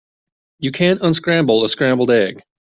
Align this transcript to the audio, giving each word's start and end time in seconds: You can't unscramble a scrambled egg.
You 0.57 0.71
can't 0.71 1.03
unscramble 1.03 1.63
a 1.63 1.69
scrambled 1.69 2.09
egg. 2.09 2.41